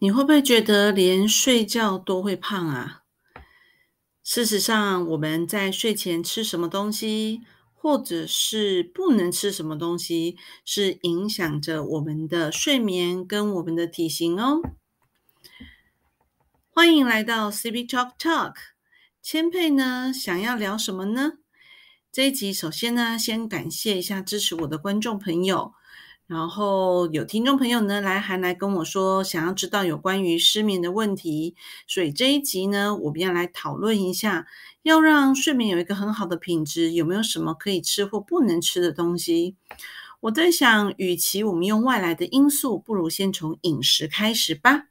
[0.00, 3.02] 你会不会觉得连睡觉都会胖啊？
[4.22, 7.40] 事实上，我们在睡前吃什么东西，
[7.74, 14.60] 或者是不能吃什么东西，是影响着我们的睡眠跟我们的体型哦。
[16.70, 18.54] 欢迎来到 CB Talk Talk，
[19.20, 21.38] 千佩呢想要聊什么呢？
[22.12, 25.72] 这一集首先呢，先感谢一下支持我的观众朋友。
[26.28, 31.56] 然后有听众朋友呢来还来跟我说，想要知道有关于失眠的问题，
[31.86, 34.46] 所以这一集呢，我们要来讨论一下，
[34.82, 39.56] 要让睡眠有一个很好的品质，有没有什么可以吃或不能吃的东西？
[40.20, 44.88] 我在想，与其我们用外来的因素，不如先从饮食开始吧。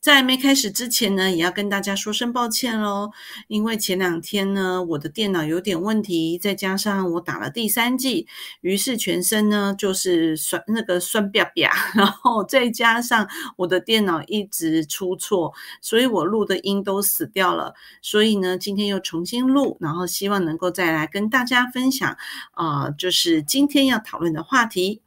[0.00, 3.10] 在没开始之前呢，也要跟大家说声抱歉喽。
[3.46, 8.26] 因为前两天呢，我的电脑有点问题，再加上我打了第三剂，
[8.60, 17.74] 于是全身呢就是酸那个酸啪啪，然后再加上我的电脑一直出错，所以我录的音都死掉了。
[18.00, 22.16] 所以呢，今天又重新录，然后希望能够再来跟大家分享
[22.52, 25.00] 啊，就是今天要讨论的话题。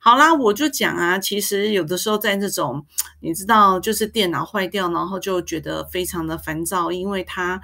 [0.00, 2.84] 好啦，我就讲啊，其实有的时候在这种，
[3.20, 7.60] 你知道，就是电脑坏掉，然后就觉得非常的烦躁，因为它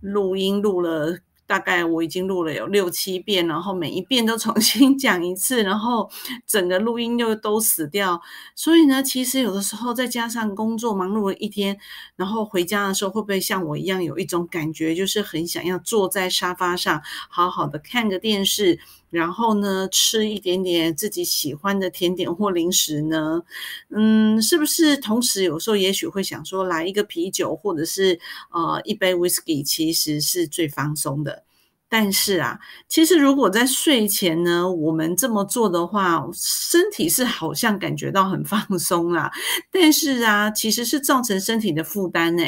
[0.00, 1.18] 录音录了。
[1.44, 6.08] 大概我已经录了有六七遍，然后每一遍都重新 讲一次，然后
[6.46, 8.18] 整个录音又都死掉。
[8.54, 11.78] 所以呢，其实有的时候再加上工作忙碌了一天，
[12.16, 18.78] 然后回家的时候，会不会像我一样有一种感觉，就是很想要坐在沙发上好好的看个电视，
[19.12, 23.42] 然后呢吃一点点自己喜欢的甜点或零食呢？
[23.90, 24.96] 嗯，是不是？
[24.96, 28.18] 同时有时候也许会想说，来一个啤酒或者是
[28.50, 31.44] 呃一杯 whisky，其实是最放松的。
[31.88, 39.30] 但是啊，其实如果在睡前呢，我们这么做的话，身体是好像感觉到很放松啦。
[39.70, 42.42] 但是啊，其实是造成身体的负担呢。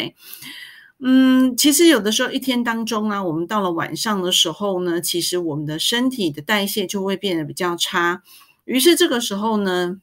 [1.00, 8.22] 嗯，其实有的时候一天当中啊，我们到了晚上的时候呢，其实我们的身体的代谢就会变得比较差。
[8.64, 10.00] 于是这个时候呢。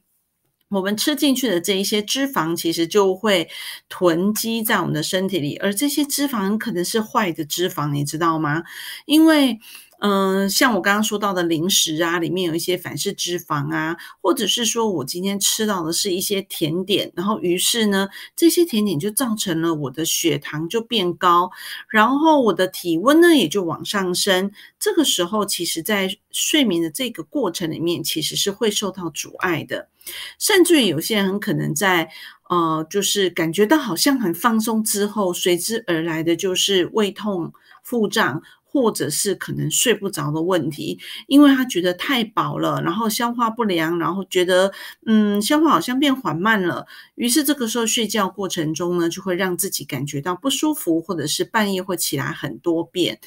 [0.68, 3.50] 我们吃进去的这一些脂肪，其实就会
[3.90, 8.62] 囤积在我们的身体里，而这些脂肪可能是坏的脂肪，你知道吗？
[9.04, 9.60] 因为。
[10.04, 21.52] 嗯，像我刚刚说到的零食啊，里面有一些反式脂肪啊，或者是说我今天吃到的是一些甜点，然后于是呢，这些甜点就造成了我的血糖就变高，
[21.88, 24.50] 然后我的体温呢也就往上升。
[24.80, 29.88] 这个时候，其实在睡眠的这个过程里面，其实是会受到阻碍的，
[30.36, 32.10] 甚至于有些人很可能在
[32.50, 37.52] 呃，就是感觉到好像很放松之后，随之而来的就是胃痛、
[37.84, 38.42] 腹胀。
[38.72, 44.72] 或者是可能睡不着的问题，因为他觉得太饱了，然后消化不良，然后觉得
[45.04, 53.20] 嗯消化好像变缓慢了，于是这个时候睡觉过程中呢，就会让自己感觉到不舒服，或者是半夜会起来很多遍，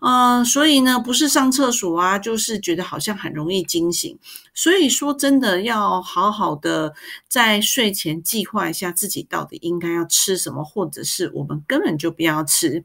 [0.00, 4.18] 嗯，所以呢不是上厕所啊，就是觉得好像很容易惊醒，
[4.52, 6.92] 所以说真的要好好的
[7.28, 12.84] 在睡前计划一下自己到底应该要吃什么，或者是我们根本就不要吃。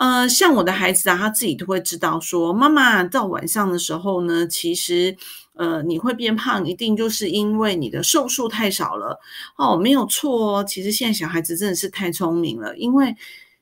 [0.00, 5.14] 呃，像我的孩子啊，他自己都会知道说，妈妈到晚上的时候呢，其实，
[5.54, 9.20] 呃，你会变胖，一定就是因为你的瘦素太少了
[9.58, 10.64] 哦，没有错哦。
[10.64, 13.14] 其实现在小孩子真的是太聪明了，因为。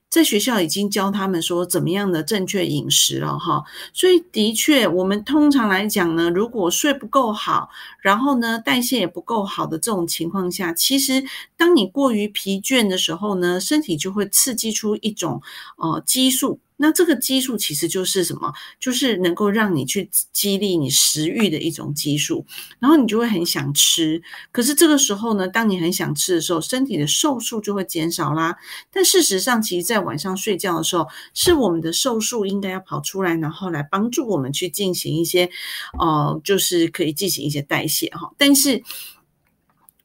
[0.09, 7.69] 在学校已经教他们说怎么样的正确饮食了哈，所以的确，我们通常来讲呢，如果睡不够好，
[8.01, 11.23] 然后呢代谢也不够好的这种情况下，其实
[11.55, 15.41] 当你过于疲倦的时候呢，身体就会刺激出一种
[15.77, 16.59] 呃激素。
[16.81, 18.53] 那这个激素其实就是什么？
[18.79, 22.45] 就是能够让你去激励你食欲的一种激素，
[22.79, 24.21] 然后你就会很想吃。
[24.53, 28.55] 可是这个时候呢，当你很想吃的时候，身体的瘦素就会减少啦。
[28.93, 35.49] 但事实上，其实在晚上睡觉的时候，是我们的瘦素应该要跑出来，然后来帮助我们去进行一些，
[35.99, 38.31] 呃，就是可以进行一些代谢哈。
[38.37, 38.81] 但是。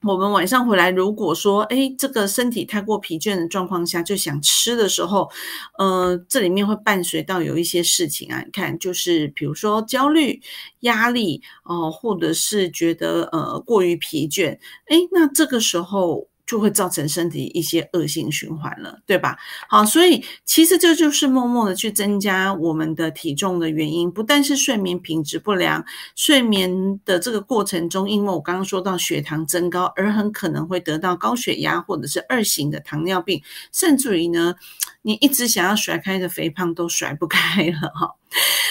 [0.07, 5.31] 我们晚上回来，如果说，哎，这个身体太过疲倦的状况下，就想吃的时候，
[5.79, 10.43] 呃，这里面会伴随到有一些事情啊，你看，就是比如说焦虑、
[10.81, 14.53] 压力，哦，或者是觉得呃过于疲倦，
[14.89, 16.29] 哎，那这个时候。
[16.47, 19.39] 就会造成身体一些恶性循环了，对吧？
[19.69, 33.43] 好，所以其实这就是默默的去增加我们的体重的原因，不但是睡眠品质不良，睡眠的这个过程中，因为我刚刚说到血糖增高，而很可能会得到高血压或者是二型的糖尿病，
[33.73, 34.55] 甚至于呢，
[35.03, 38.15] 你一直想要甩开的肥胖都甩不开了哈。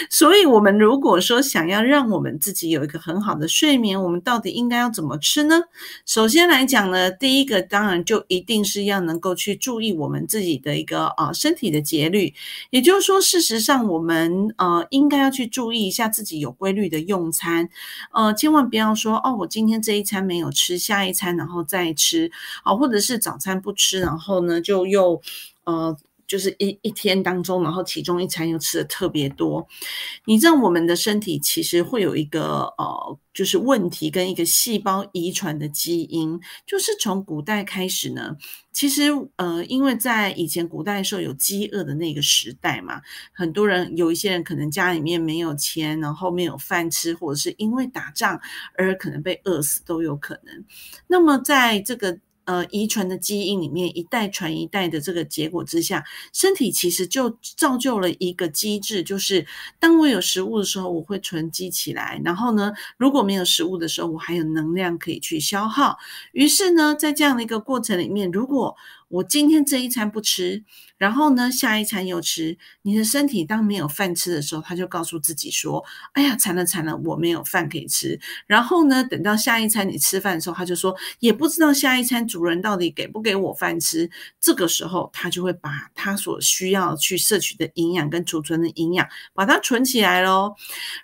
[0.09, 5.61] 所以，我们如果说想要让我们自己有一个很好的睡眠，我们到底应该要怎么吃呢？
[6.05, 12.33] 首先来讲呢，第一个当然就一定是要能够去注意我们自己的一个呃身体的节律，
[12.69, 17.69] 也就是说，事实上我们呃应该要去注意一下自己有规律的用餐，
[18.11, 22.31] 呃，千万不要说哦，我今天这一餐没有吃，下一餐然后再吃
[22.63, 25.21] 啊，或者是早餐不吃，然后呢就又
[25.63, 25.97] 呃。
[26.27, 29.67] 就是一一天当中，然后其中一餐又吃的特别多，
[30.25, 38.37] 你知道我们的身体其实会有一个呃，就是问题跟一个细胞遗传的基因，就是从古代开始呢，
[38.71, 43.01] 其实呃，因为在以前古代的时候有饥饿的那个时代嘛，
[43.33, 48.39] 很多人有一些人可能家里面没有钱，然后没有饭吃，或者是因为打仗
[48.77, 50.63] 而可能被饿死都有可能。
[51.07, 56.03] 那么在这个呃，遗传的基因里面一代传一代的这个结果之下，
[56.33, 59.45] 身体其实就造就了一个机制，就是
[59.79, 65.97] 当我有食物的时候，我会存积起来，然后呢，如果没有食物的时候，我还有能量可以去消耗。
[66.33, 68.75] 于是呢，在这样的一个过程里面，如果
[69.13, 70.63] 我今天这一餐不吃，
[70.97, 72.57] 然后呢，下一餐又吃。
[72.81, 84.09] 你的身体当没有饭吃的时候，他就告诉自己说：“哎呀，惨了惨了，我没有饭可以吃。”然后呢，等到下一餐你吃饭的时候，他就说：“也不知道下一餐主人到底给不给我饭吃。”
[84.41, 90.55] 这个时候，他就会把他所需要去摄取的营养跟储存的营养，把它存起来喽。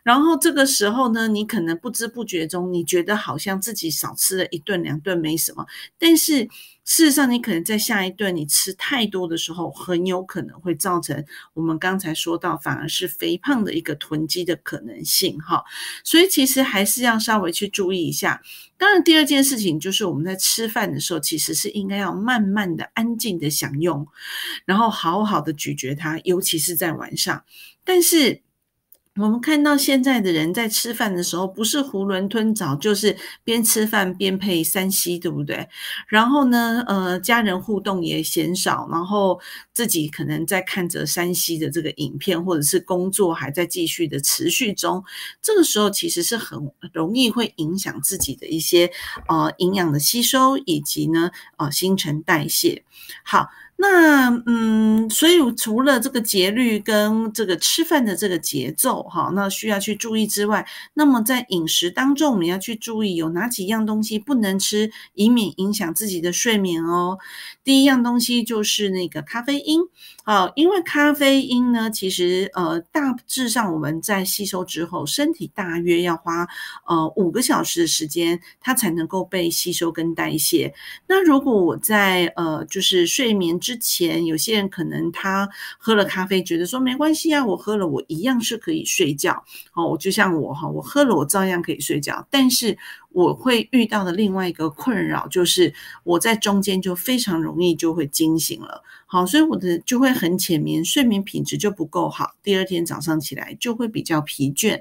[0.02, 5.68] 然后这个时候呢，你可能不知不觉中，你觉得好像自己少吃了一顿两顿没什么，
[6.00, 6.50] 但是。
[6.90, 15.64] 事实上，你可能在下一顿你吃太多的时候，很有可能会造成我们刚才说到，反而是肥胖的一个囤积的可能性哈。
[16.04, 18.42] 所以其实还是要稍微去注意一下。
[18.76, 24.08] 当然，第二件事情就是我们在吃饭的时候，其实是应该要慢慢的、安静的享用，
[24.66, 27.44] 然后好好的咀嚼它，尤其是在晚上。
[27.84, 28.42] 但是。
[29.20, 35.68] 我们看到现在的人在吃饭的时候，不是囫囵吞枣，就是边吃饭边配三 C，对不对？
[36.08, 39.42] 然后呢，呃，家人互动也嫌少，然后
[39.74, 45.04] 自己可能在看着三 C 的这个影片，或者是工作还在继续的持续中。
[45.42, 48.90] 这个时候其实是很容易会影响自己的一些
[49.28, 52.86] 呃营养的吸收，以及呢呃新陈代谢。
[53.26, 53.50] 好。
[53.82, 67.20] 那嗯，所以除了这个节律跟这个吃饭的这个节奏哈，那需要去注意之外，那么在饮食当中，我们要去注意有哪几样东西不能吃，以免影响自己的睡眠哦。
[67.64, 69.80] 第一样东西就是那个咖啡因
[70.30, 76.48] 啊，因为咖啡因呢，其实呃大致上我们在吸收之后，身体大约要花
[76.86, 80.72] 呃五个小时的时间，它才能够被吸收跟代谢。
[81.08, 85.50] 那如果我在呃就是睡眠之前，有些人可能他
[85.80, 89.44] 喝了咖啡，觉得说没关系啊，我喝了我一样是可以睡觉。
[89.74, 92.78] 哦，我就像我哈，我喝了我照样可以睡觉，但是。
[93.12, 95.74] 我会遇到的另外一个困扰就是，
[96.04, 98.84] 我在中间就非常容易就会惊醒了。
[99.12, 104.80] 好，所以我的就会很浅眠，睡眠品质就不够好，第二天早上起来就会比较疲倦。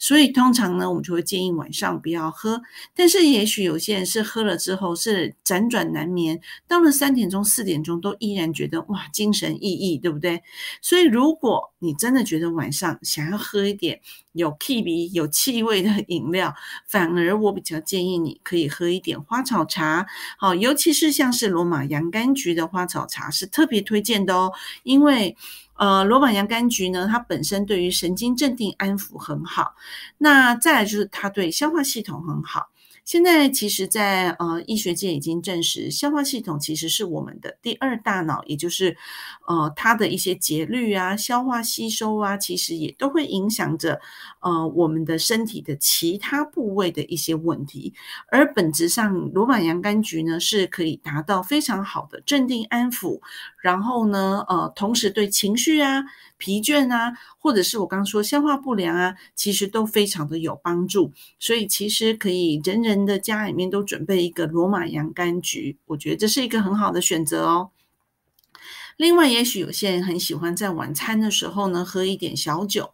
[0.00, 2.60] 所以通常呢，我们就会建议晚上不要喝。
[2.96, 10.42] 但是也许有些人是喝了之后是辗转难眠，到了三点钟、四点钟都依然觉得哇精神奕奕，对不对？
[10.82, 14.00] 所以如果你真的觉得晚上想要喝一点
[14.32, 16.54] 有气味、有气味的 饮料，
[16.86, 20.06] 反而我比较建议你可以喝一点花草茶。
[20.38, 25.36] 好，尤其是像是罗马洋甘菊的花草茶是特别推荐的哦，因为
[25.74, 29.74] 呃罗马洋甘菊呢，它本身对于神经镇定安抚很好，
[30.18, 32.68] 那再来就是它对消化系统很好。
[33.08, 38.98] 现在其实，在呃医学界已经证实，消化系统其实是我们的第二大脑，也就是
[39.46, 43.98] 呃它的一些节律啊、消化吸收啊，其实也都会影响着
[44.40, 47.94] 呃我们的身体的其他部位的一些问题。
[48.30, 53.22] 而本质上，罗马洋甘菊呢是可以达到非常好的镇定安抚，
[53.62, 56.04] 然后呢呃同时对情绪啊。
[56.38, 61.12] 疲倦啊，或者是我刚说消化不良啊，其实都非常的有帮助。
[61.38, 67.70] 所以其实可以人人的家里面都准备一个罗马洋甘菊，我觉得这是一个很好的选择哦。
[68.96, 72.90] 另外，也许有些人很喜欢在晚餐的时候呢喝一点小酒。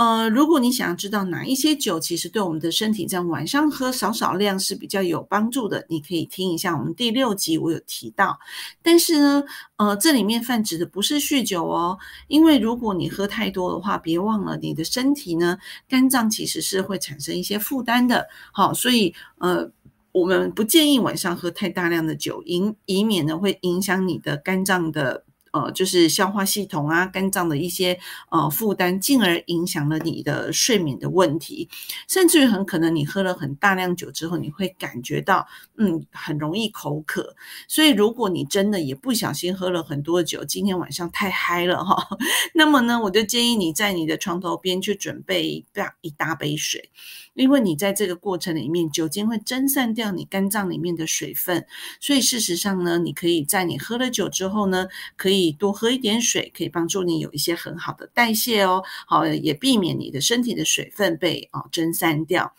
[0.00, 8.38] 呃，如果你想要知道哪一些酒其实对我们的身体在晚上喝少少量是比较有帮助的，你可以听一下我们第六集我有提到。
[8.82, 9.44] 但是呢，
[9.76, 18.26] 呃，这里面泛指的不是酗酒哦，因为如果你喝太多的话，别忘了你的身体呢，肝脏其实是会产生一些负担的。
[18.52, 19.70] 好，所以呃，
[20.12, 25.24] 我们不建议晚上喝太大量的酒，以以免呢会影响你的肝脏的。
[25.52, 27.98] 呃，就是消化系统啊、肝脏的一些
[28.30, 31.68] 呃负担，进而影响了你的睡眠的问题，
[32.08, 37.34] 甚至于很可能你喝了很大量酒之后，你会感觉到嗯很容易口渴。
[37.68, 42.16] 所以如果你真的也不小心喝了很多酒，今天晚上太嗨了哈，
[42.54, 46.90] 那么呢，我就建议你在你的床头边去准备大一大杯水。
[47.34, 51.64] 因为你在这个过程里面，酒精会蒸散掉你肝脏里面的水分，
[52.00, 62.54] 所以事实上呢，你可以在你喝了酒之后呢，可以多喝一点水，可以帮助你有一些很好的代谢哦，好也避免你的身体的水分被哦蒸散掉。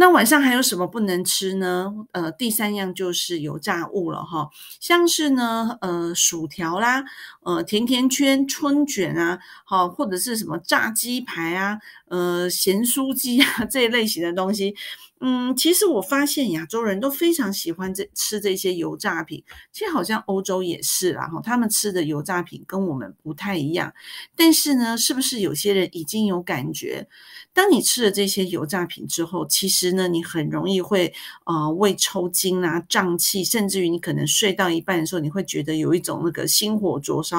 [0.00, 1.92] 那晚上还有什么不能吃呢？
[2.12, 7.02] 呃，第三样就是油炸物了哈，像是呢，呃，薯条啦，
[7.48, 11.78] 呃，甜甜圈、春卷啊，好，或者是什么炸鸡排啊，
[12.08, 14.74] 呃，咸酥鸡啊 这一类型的东西。
[15.20, 23.92] 嗯，其实我发现亚洲人都非常喜欢这吃这些油炸品，其实好像欧洲也是啦哈，他们吃的油炸品跟我们不太一样。
[24.36, 27.08] 但是呢，是不是有些人已经有感觉，
[27.52, 31.12] 当你吃了这些油炸品之后，其实呢，你很容易会
[31.46, 37.37] 呃胃抽筋啊、胀气，甚至于你可能睡到一半的时候，你会觉得有一种那个心火灼烧、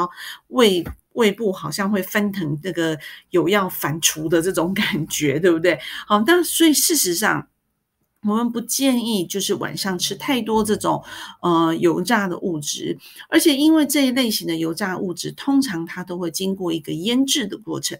[0.50, 3.00] 胃胃部好像会翻腾，那个
[3.32, 5.80] 有要反刍的这种 感觉，对不对？
[6.06, 7.48] 好，但所以事实上。
[8.28, 11.02] 我们不建议就是晚上吃太多这种
[11.42, 12.98] 呃油炸的物质，
[13.30, 17.98] 而且因为这一类型的油炸物质，通常它都会经过一个腌制的过程。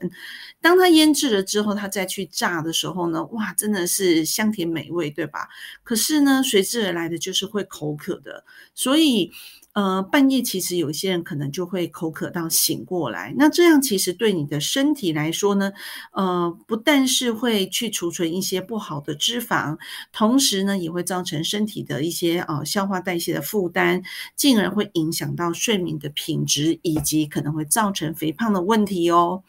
[0.60, 5.48] 当它腌制了之后，它再去炸的时候呢，哇，真的是香甜美味，对吧？
[5.86, 8.44] 可是呢，随之而来的就是会口渴的，
[8.76, 9.32] 所以。
[9.74, 15.72] 呃，半夜其实有些人可能就会口渴到醒过来，那这样其实对你的身体来说呢，
[16.12, 19.78] 呃，不但是会去储存一些不好的脂肪，
[20.12, 24.02] 同时呢，也会造成身体的一些呃消化代谢的负担，
[24.36, 29.44] 进而会影响到睡眠的品质，以及可能会造成肥胖的问题哦。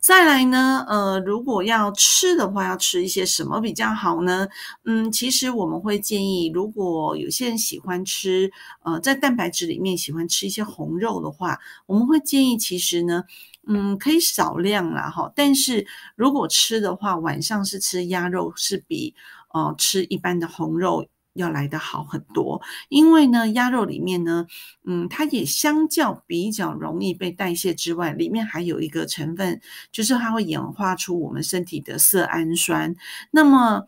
[0.00, 4.46] 再来呢，呃，如果要吃的话，要吃一些什么比较好呢？
[4.84, 8.52] 嗯，其实我们会建议，如果有些人喜欢吃，
[8.84, 13.24] 呃，在蛋白质里面喜欢吃一些红肉的话，我们会建议，其实呢，
[13.66, 15.32] 嗯，可以少量啦，哈。
[15.34, 15.84] 但是
[16.14, 19.12] 如果吃的话，晚上是吃鸭肉，是比
[19.52, 21.06] 呃吃一般的红肉。
[21.36, 24.46] 要来的好很多，因为呢，鸭肉里面呢，
[24.84, 29.60] 嗯，它也相较比较容易被代谢之外，里面还有一个成分，
[29.92, 32.96] 就是它会演化出我们身体的色氨酸，
[33.30, 33.84] 那么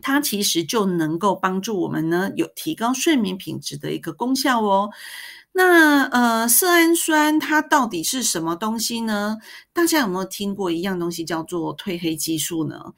[0.00, 4.90] 它其实就能够帮助我们呢，有提高睡眠品质的一个功效哦。
[5.54, 9.36] 那呃，色氨酸它到底是什么东西呢？
[9.74, 12.94] 大家有没有听过一样东西叫做褪黑激素呢？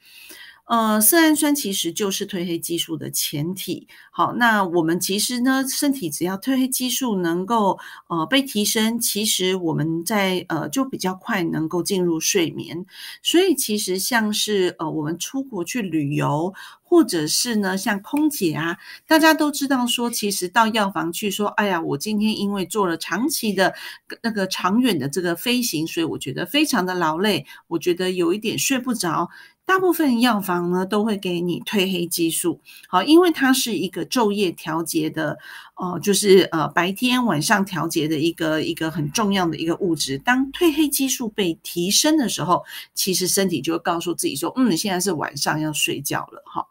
[0.65, 3.87] 呃，色氨酸其实就是褪黑激素的前体。
[4.09, 12.83] 好，那我们其实呢，身体只要褪黑激素能够呃被提升，其实我们在呃就比较快能够进入睡眠。
[13.21, 23.75] 所以其实像是呃我们出国去旅游，或者是呢像空姐啊，大家都知道说，其实到药房去说，哎呀，我今天因为做了长期的
[24.23, 29.29] 那个长远的这个飞行，所以我觉得非常的劳累，我觉得有一点睡不着。
[29.65, 35.37] 大部分药房呢都会给你褪黑激素，好，因为它是一个昼夜调节的，
[35.75, 40.17] 哦，就是呃白天晚上调节的一个一个很重要的一个物质。
[40.17, 42.63] 当褪黑激素被提升的时候，
[42.93, 46.65] 其实身体就会告诉自己说，嗯，现在是晚上要睡觉了，哈。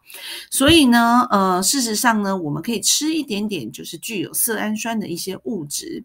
[0.49, 6.03] 所以呢，呃，事实上呢，我们可以吃一点点，就是具有色氨酸的一些物质。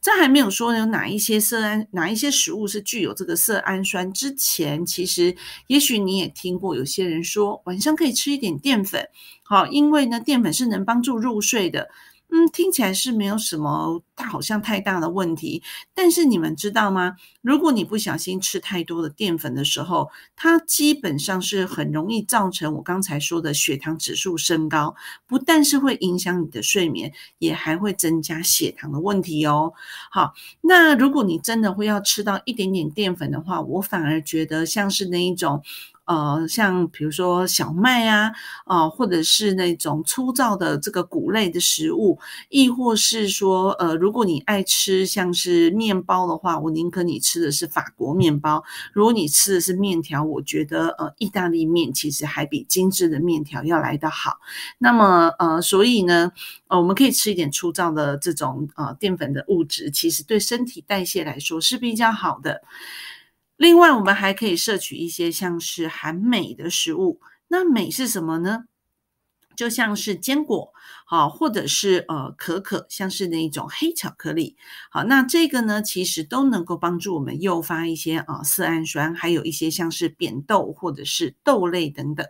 [0.00, 5.34] 这还没有说有哪一些色氨哪一些食物是具有这个色氨酸之前，其实
[5.66, 9.08] 也许你也听过有些人说晚上可以吃一点淀粉，
[9.42, 11.88] 好，因为呢淀粉是能帮助入睡的。
[12.30, 15.62] 嗯，听起来是没有什么大，好像太大的问题。
[15.94, 17.16] 但是你们知道吗？
[17.40, 24.94] 如果你不小心吃太多的淀粉的时候，它基本上是很容易造成我刚才说的血糖指数升高，
[25.26, 29.72] 不但是会影响你的睡眠，也还会增加血糖的问题哦。
[30.10, 35.62] 好，那如果你真的会要吃到一点点淀粉的话，我反而觉得像是那一种。
[36.08, 38.32] 呃，像比如说小麦啊，
[38.64, 48.64] 啊，或者是那种粗糙的这个谷类的食物，亦或是说，呃，如果你爱吃像是面包的话，我宁可你吃的是法国面包。
[48.94, 54.38] 如果你吃的是面条，我觉得呃，意大利面其实还比精致的面条要来得好。
[54.78, 56.32] 那么呃，所以呢，
[56.68, 62.62] 呃，我们可以吃一点粗糙的这种呃淀粉的物质，其实对身体代谢来说是比较好的。
[63.58, 67.20] 另外，我们还可以摄取一些像是含镁的食物。
[67.48, 68.64] 那镁是什么呢？
[69.56, 70.72] 就像是坚果，
[71.04, 74.56] 好，或者是呃可可，像是那种黑巧克力，
[74.88, 82.24] 好，那这个呢，其实都能够帮助我们诱发一些啊色氨酸，还有一些像是扁豆或者是豆类等等，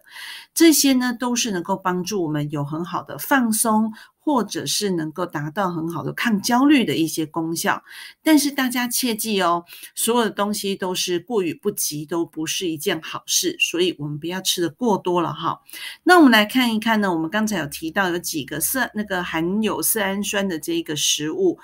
[0.55, 3.93] 这些呢都是能够帮助我们有很好的放松。
[4.29, 7.83] 或者是能够达到很好的抗焦虑的一些功效，
[8.23, 15.59] 但是大家切记哦，所有的东西都是过与不及，都不是一件好事，所以我们不要吃的过多了哈。
[16.05, 21.59] 那我们来看一看呢，我们刚才有提到有几个色那个含有色氨酸的这个食物，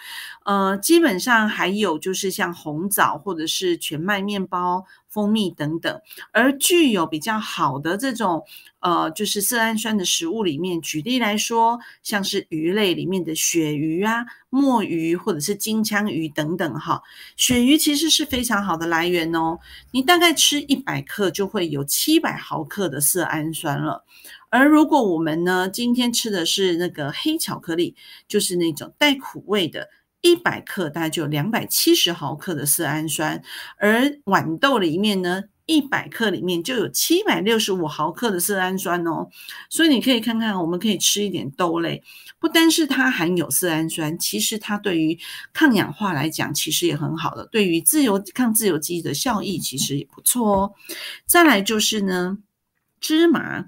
[0.46, 4.86] 呃，基本上还有就是像红枣或者是全麦面包。
[5.14, 6.00] 蜂蜜等等，
[6.32, 8.44] 而具有比较好的这种
[8.80, 17.00] 呃，就是色氨酸的食物里面，举例来说，像是鱼类里面的鳕鱼啊、墨鱼或者是金枪鱼等等哈。
[17.36, 19.60] 鳕鱼其实是非常好的来源哦，
[19.92, 24.04] 你大概吃一百克就会有七百毫克的色氨酸了。
[24.50, 27.94] 而如果我们呢今天吃的是那个黑巧克力，
[28.26, 29.88] 就是那种带苦味的。
[30.24, 33.42] 一百克大概就有两百七十毫克的色氨酸，
[33.76, 39.28] 而豌豆里面呢，一百克里面就有七百六十五毫克的色氨酸哦。
[39.68, 42.02] 所以你可以看看，我们可以吃一点豆类，
[42.38, 45.18] 不单是它含有色氨酸，其实它对于
[45.52, 47.46] 抗氧化来讲，其实也很好的。
[47.52, 50.72] 对于自由抗自由基的效益，其实也不错哦。
[51.26, 52.38] 再来就是呢，
[52.98, 53.66] 芝麻。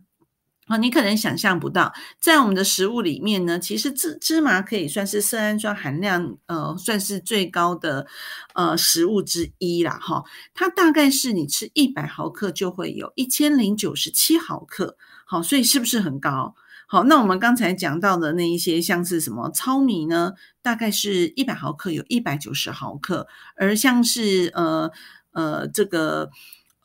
[0.67, 8.05] 啊，你可能想象不到，在我们的食物里面呢，其实芝芝麻可以算是色氨酸含量呃算是最高的
[8.53, 9.97] 呃食物之一啦。
[10.03, 10.25] 哈。
[10.55, 16.57] 它大概是你吃一百毫克就会有一千零九十七毫克，好，所以是不是很高？
[16.89, 20.33] 好，那我们刚才讲到的那一些像是什么糙米呢，
[20.63, 24.91] 大概是一百毫克有一百九十毫克，而像是呃
[25.31, 26.31] 呃这个。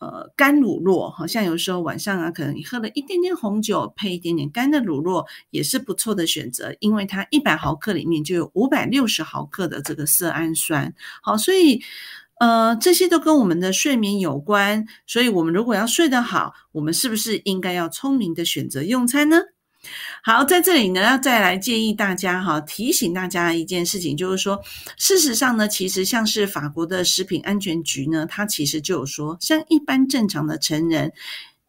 [0.02, 10.92] 呃，干乳酪好像有时候晚上啊，可能你喝了一点点红酒，配一点点干的乳酪，也是不错的选择，因为它一百毫克里面就有五百六十毫克的这个色氨酸。
[11.22, 11.84] 好，所以
[12.40, 14.88] 呃，这些都跟我们的睡眠有关。
[15.06, 19.38] 所以我们如果要睡得好，我们是不是应该要聪明的选择用餐呢？
[20.24, 24.62] 好，在这里呢，要再来建议大家哈，提醒大家一件事情，就是说，
[24.98, 31.12] 事实上呢，其实像是法国的食品安全局呢，它其实就有说，像一般正常的成人。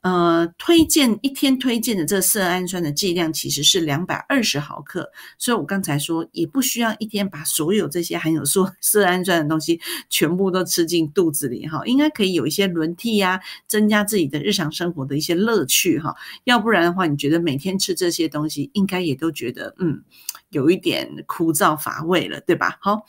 [0.02, 16.12] 呃，推荐一天推荐的这色氨酸的剂量其实是两百二十毫克，所以我刚才说也不需要一天把所有这些含有色色氨酸的东西全部都吃进肚子里哈，应该可以有一些轮替呀，增加自己的日常生活的一些乐趣哈，
[16.44, 20.02] 要不然的话，你觉得每天吃这些东西，应该也都觉得嗯。
[20.52, 22.78] 有一点枯燥乏味了，对吧？
[22.80, 23.04] 好，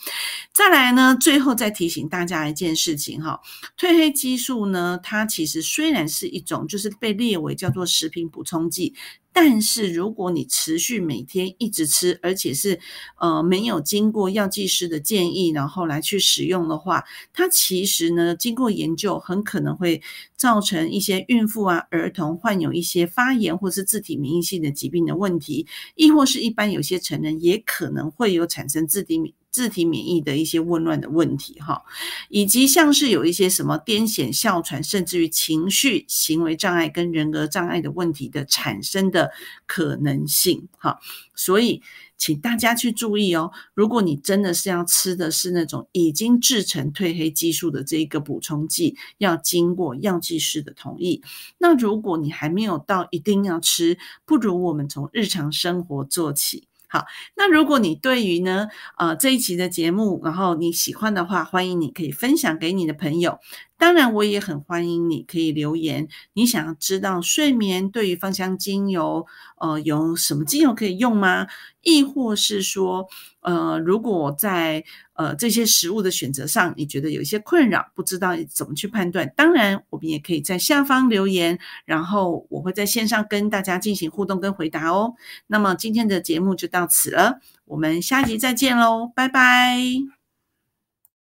[0.52, 3.40] 再来呢，最后再提醒大家一件事情哈，
[3.78, 8.96] 褪黑激素呢，它其实虽然是一种，就是被列为叫做食品补充剂。
[9.34, 12.80] 但是如果你持续每天一直吃，而且是
[13.20, 20.02] 呃没有经过药剂师的建议，然后来去使用的话，它其实呢经过研究，很可能会
[20.38, 25.66] 造成一些孕妇啊、儿童患有一些发炎或是自体免疫性的疾病的问题，
[25.96, 29.34] 亦或是一般有些成人也可能会有产生自体免。
[29.54, 31.84] 自体免疫的一些紊乱的问题，哈，
[32.28, 39.32] 以及像是有一些什么癫痫、哮喘，甚至于情绪行为障碍跟人格障碍的问题的产生的
[39.68, 41.00] 可能性，哈，
[41.36, 41.84] 所以
[42.18, 43.52] 请大家去注意哦。
[43.76, 51.22] 如果你真的是要吃的是那种已经制成褪黑激素的这个补充剂，要经过药剂师的同意。
[51.60, 56.68] 那如果你还没有到一定要吃，不如我们从日常生活做起。
[56.94, 58.68] 好，那如果你对于呢，
[59.00, 63.40] 呃，这一期的节目，然后你喜欢的话，欢迎你可以分享给你的朋友。
[63.84, 69.26] 当然，我也很欢迎你可以留言，你想要知道睡眠对于芳香精油，
[69.60, 71.48] 呃，有什么精油可以用吗？
[71.82, 73.06] 亦或是说，
[73.42, 79.30] 呃，如果在呃这些食物的选择上，你觉得有一些困扰，不知道怎么去判断？
[79.36, 85.16] 当然，我们也可以在下方留言，然后我会在线上跟大家进行互动跟回答哦。
[85.48, 90.23] 那么今天的节目就到此了，我们下集再见喽，拜拜。